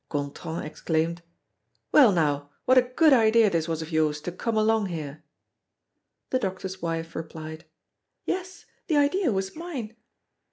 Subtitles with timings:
[0.09, 1.21] Gontran exclaimed:
[1.91, 5.23] "Well, now, what a good idea this was of yours to come along here!"
[6.31, 7.65] The doctor's wife replied:
[8.25, 9.95] "Yes, the idea was mine."